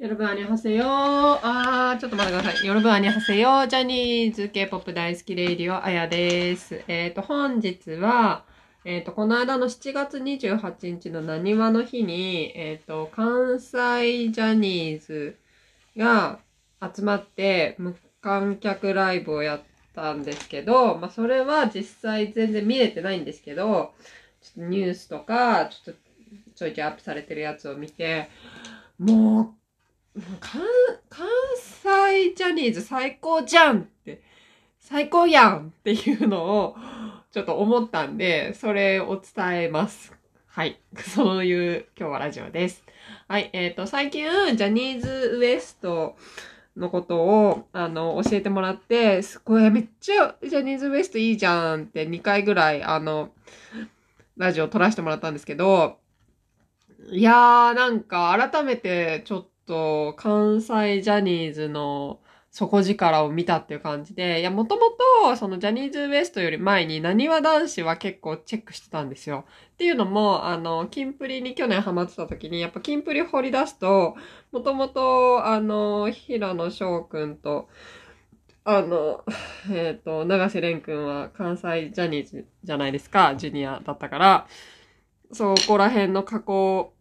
[0.00, 2.66] 여러분 안녕하세요 あー、ちょっと待ってください。
[2.66, 6.82] 여러분 안녕하세요 ジャニーズ K-POP 大好き radio、あやです。
[6.88, 8.46] えっ、と、本日は、
[8.86, 15.36] えっ、と、この間の7月28日のなにわの日に、えっ、と、関西ジャニーズ
[15.98, 16.38] が
[16.80, 19.60] 集まって無観客ライブをやっ
[19.94, 23.92] たんですけど、まあ、それは実際全然見れてないんですけど、
[24.40, 26.00] ちょっとニュースとか、ちょっと
[26.54, 28.30] ちょいちょいアップされてるやつを見て、
[28.98, 29.59] もう、
[30.40, 30.62] 関、
[31.08, 34.22] 関西ジャニーズ最高じゃんって、
[34.78, 36.76] 最高やんっていうのを
[37.30, 40.12] ちょっと思ったんで、それを伝えます。
[40.48, 40.80] はい。
[40.96, 42.82] そういう今日はラジオです。
[43.28, 43.50] はい。
[43.52, 44.24] えっ、と、最近、
[44.56, 46.12] ジャニーズ WEST
[46.76, 53.30] のことを、あの、教えてもらって、すごい、めっちゃジャニーズ WEST いいじゃんって2回ぐらい、あの、
[54.36, 55.98] ラジオ撮らせてもらったんですけど、
[57.10, 62.18] いやー、なんか改めてちょっとと関西ジャニーズの
[62.50, 64.90] 底力を見たっていう感じで、いや、もとも
[65.22, 69.44] とそのジャニーズ WEST より前になにわ男子は結構チェックしてたんですよ。
[69.74, 74.16] っていうのも、あの、キンプリに去年ハマってた時に、やっぱキンプリ掘り出すと、
[74.50, 77.68] もともと、あの、平野翔くんと、
[78.64, 79.24] あの、
[79.70, 84.48] えっ、と、長瀬廉くんは関西ジャニーズじゃないですか、ジュニアだったから、
[85.30, 86.92] そこら辺の加工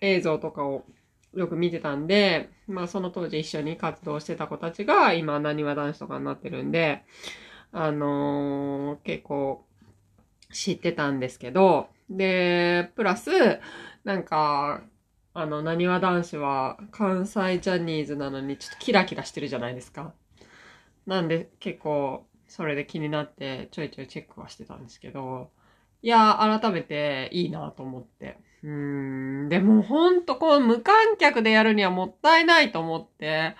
[0.00, 0.84] 映像とかを
[1.34, 7.04] よく見てたんで、まあその当時一緒に活動してた子たちが今なにわ男子とかになってるんで、
[7.72, 9.64] あのー結構
[10.52, 13.30] 知ってたんですけど、で、プラス、
[14.04, 14.82] なんか、
[15.34, 20.14] あの、なにわ男子は関西ジャニーズなのにちょっとキラキラしてるじゃないですか。
[21.06, 25.50] なんで結構それで気になってちょいちょいチェックはしてたんですけど、
[26.02, 28.38] いや、改めていいなと思って。
[28.62, 33.54] うん、でもほんとこう無観客でやるにはもったいないと思って。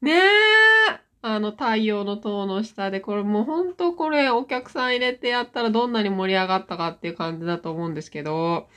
[0.00, 1.08] ねえ。
[1.20, 8.68] あの太陽の塔の下で、これもうほんとこれお客さん入れてやったらどんなに盛り上がったかっていう感じだと思うんですけど、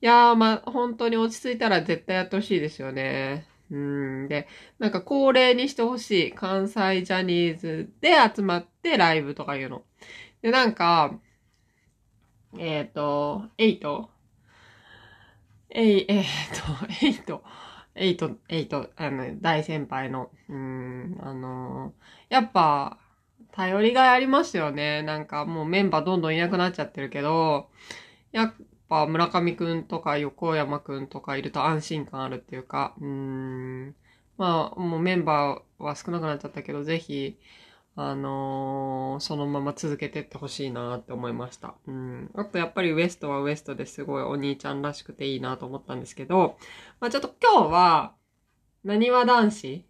[0.00, 3.46] いやーまあ本当に落ち着いたら絶対やってほしいですよね。
[3.70, 4.28] うん。
[4.28, 6.32] で、なんか恒例にしてほしい。
[6.32, 9.82] 関西ジャニーズで集まってライブとかいうの。
[10.42, 11.18] で、なんか、
[12.58, 14.10] えっ、と、エイト
[15.70, 16.24] えい、えっ、
[16.54, 17.44] と、エイト、
[17.94, 21.92] エイト、エイト、あの、大先輩の、うん、あの
[22.28, 22.98] やっぱ、
[23.52, 25.02] 頼りがいありますよね。
[25.02, 27.68] なんかもうメンバーどんどんいなくなっちゃってるけど、
[28.32, 28.54] やっ
[28.88, 33.94] ぱ村上くんとか横山くんとかいると安心感あるっていうか、うん、
[34.36, 37.36] まあ、もうメンバーは少なくなっちゃったけど、ぜひ、
[38.00, 41.74] あのーそのまま続けてってほしいなって思いました。
[41.88, 42.30] うん。
[42.36, 46.56] あとやっぱりウエストはウエストですごいお兄ちゃんらしくていいなと思ったんですけど、
[47.00, 48.14] まあちょっと今日は、
[48.84, 49.84] なにわ男子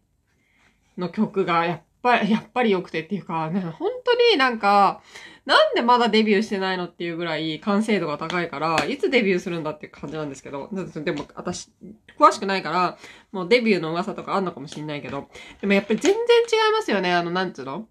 [0.96, 5.02] の曲がやっぱり、やっぱり良くてっていうか、ね、本当になんか、
[5.44, 10.70] なんでまだデビューしてないのっていうぐらい完成度が高いから、いつデビューするんだっていう感じなんですけど、
[11.04, 11.70] でも私、
[12.18, 12.96] 詳しくないから、
[13.32, 15.28] もうデビューの噂とかあんのかもしんないけど、
[15.60, 17.86] でもやっぱり全然違いますよね、あの、なんつうの？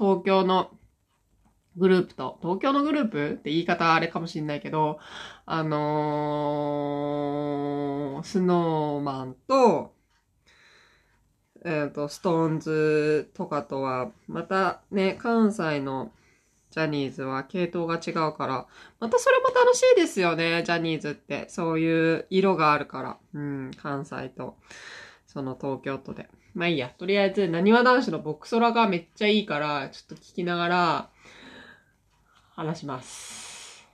[0.00, 0.70] 東京の
[1.76, 4.98] グループと、東京のグループって言い方あれかもしんないけど、
[5.44, 9.94] あのー、スノーマンと、
[11.66, 16.10] えっ、と、ストーンズとかとは、またね、関西の
[16.70, 18.66] ジャニーズは系統が違うから、
[19.00, 21.46] またそれも楽しいですよね、ジャニーズって。
[21.50, 23.18] そういう色があるから。
[23.34, 24.56] うん、関西と、
[25.32, 26.28] その東京都で。
[26.54, 26.88] まあいいや。
[26.88, 31.08] とりあえず、なにわ男子のボクソラがめっちゃいいから、ちょっと聞きながら、
[32.56, 33.86] 話します。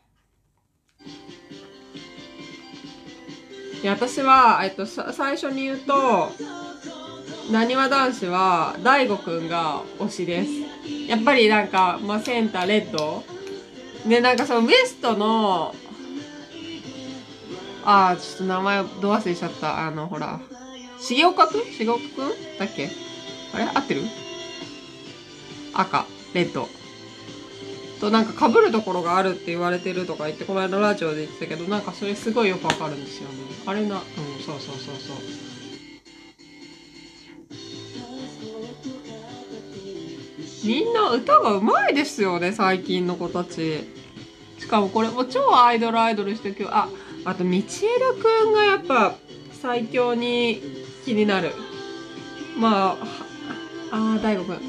[3.83, 6.31] いや、私は、えっと、最初に言うと、
[7.53, 10.51] なにわ男子は、大悟くんが推しです。
[11.07, 13.23] やっぱりなんか、まあ、センターレッド？
[14.09, 15.75] で、なんかそのウエストの、
[17.85, 19.87] あー、ちょっと名前ど忘れしちゃった。
[19.87, 20.41] あの、ほら、
[21.01, 21.63] 重岡くん？
[21.79, 22.59] 重岡くん？
[22.59, 22.91] だっけ？
[23.55, 23.65] あれ？
[23.65, 24.03] 合ってる？
[25.75, 26.69] 赤、レッド。
[28.01, 33.37] となんか被るところがあるって言われてるとか言って、この間ラジオで言ってたけど、なんかそれすごいよくわかるんですよね。
[33.65, 34.03] あれな、うん、
[34.43, 35.17] そうそうそうそう。
[40.67, 43.85] みんな歌が上手いですよね、最近の子たち。
[44.59, 46.89] しかもこれも超アイドルアイドルしてるけど、あ、
[47.25, 47.63] あと道枝
[48.21, 49.15] くんがやっぱ
[49.63, 51.53] 最強に気になる。
[52.59, 52.99] ま
[53.91, 54.61] ああ大悟くん。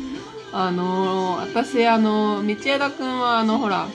[0.54, 3.88] あのー、私あのー、道枝くんはあのほら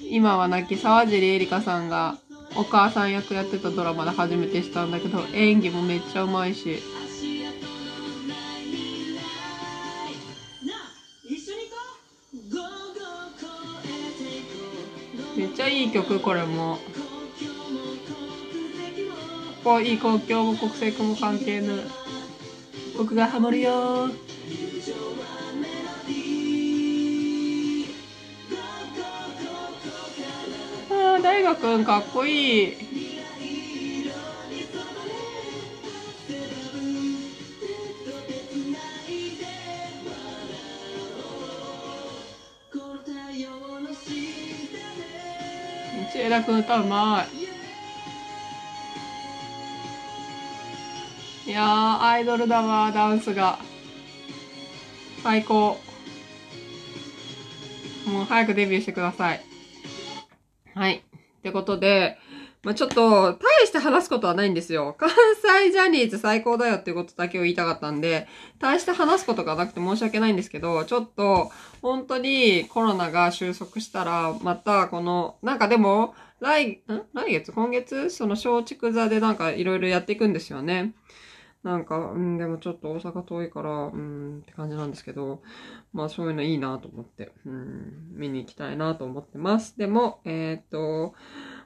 [0.00, 2.16] 今は亡き沢尻エリカさんが
[2.56, 6.78] お母さん役やってたドラマで初めてしたんだけど演技もめっちゃうまいし。
[15.36, 16.78] めっちゃいい曲これも。
[19.64, 21.80] こいい国境も国籍も関係ぬ。
[22.98, 24.10] 僕がハモるよ
[30.90, 32.74] ああ、大河くんかっこいい。
[46.12, 47.53] 道枝くん歌うまい。
[51.46, 53.58] いやー、アイドルだわ、ダンスが。
[55.22, 55.78] 最高。
[58.06, 59.44] もう早くデビューしてください。
[60.74, 61.04] はい。
[61.38, 62.16] ってことで、
[62.62, 64.96] まあ、ちょっと、大して話すことはないんですよ。
[64.98, 65.10] 関
[65.60, 68.26] 西ジャニーズ最高だよっていうことだけを言いたかったんで、
[68.58, 71.50] 大して話すことがなくて申し訳ないんですけど、ちょっと、
[71.82, 77.02] 本当にコロナが収束したら、またこの、なんかでも、来、ん？
[77.12, 77.52] 来月？
[77.52, 78.08] 今月？
[78.08, 80.94] その松竹座でなんかいろいろやっていくんですよね。
[81.64, 85.42] なんか、うん、でもちょっと大阪遠いから、うん、って感じなんですけど、
[85.94, 89.76] まあそういうのいいなと思って、うん、見に行きたいなと思ってます。
[89.78, 91.14] でも、えっ、と、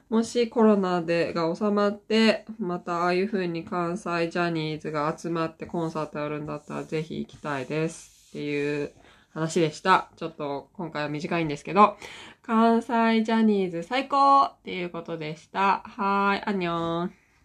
[0.09, 8.93] もしコロナでが収まって、またああいう風に関西ジャニーズが集まってコンサートやるんだったらぜひ行きたいですっていう
[9.33, 10.09] 話でした。
[10.15, 11.97] ちょっと今回は短いんですけど、
[12.41, 15.83] 関西ジャニーズ最高っていうことでした。
[15.85, 17.18] はーい、アンニョン。